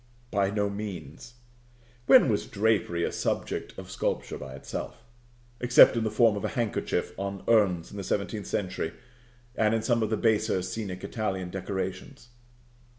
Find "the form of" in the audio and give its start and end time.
6.03-6.43